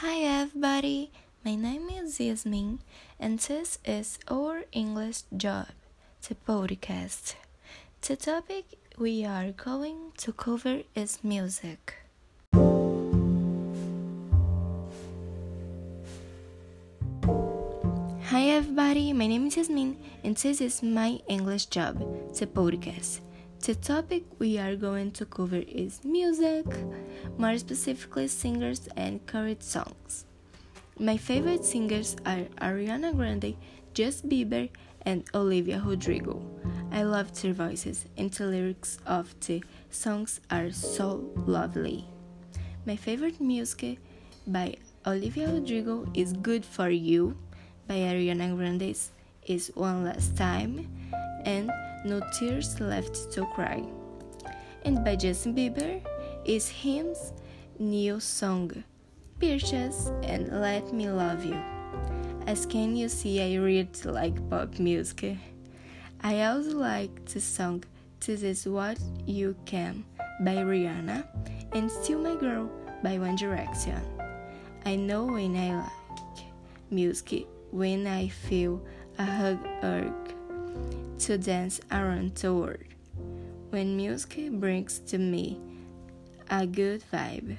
[0.00, 1.10] Hi everybody,
[1.44, 2.78] my name is Yasmin
[3.18, 5.66] and this is our English job,
[6.26, 7.34] the podcast.
[8.00, 8.64] The topic
[8.96, 11.96] we are going to cover is music.
[18.32, 21.98] Hi everybody, my name is Yasmin and this is my English job,
[22.38, 23.20] the podcast.
[23.60, 26.64] The topic we are going to cover is music,
[27.36, 30.24] more specifically singers and current songs.
[30.98, 33.56] My favorite singers are Ariana Grande,
[33.92, 34.70] Justin Bieber,
[35.02, 36.40] and Olivia Rodrigo.
[36.90, 42.06] I love their voices, and the lyrics of the songs are so lovely.
[42.86, 43.98] My favorite music
[44.46, 47.36] by Olivia Rodrigo is Good for You,
[47.86, 48.96] by Ariana Grande
[49.46, 50.88] is One Last Time,
[51.44, 51.70] and
[52.04, 53.82] no Tears Left to Cry.
[54.84, 56.00] And by Justin Bieber
[56.44, 57.32] is hymn's
[57.78, 58.84] new song,
[59.38, 61.60] Peaches and Let Me Love You.
[62.46, 65.36] As can you see, I really like pop music.
[66.22, 67.84] I also like the song
[68.20, 70.04] This Is What You Can
[70.40, 71.26] by Rihanna
[71.72, 72.70] and Steal My Girl
[73.02, 74.00] by One Direction.
[74.86, 76.44] I know when I like
[76.90, 78.82] music, when I feel
[79.18, 80.34] a hug urge
[81.20, 82.84] to dance around the world.
[83.70, 85.60] When music brings to me
[86.50, 87.56] a good vibe.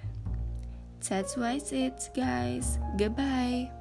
[1.08, 2.78] That's why it's guys.
[2.98, 3.72] Goodbye.